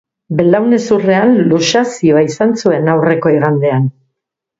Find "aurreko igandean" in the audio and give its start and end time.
2.95-3.87